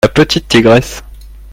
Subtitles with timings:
[0.03, 1.03] la petite tigresse.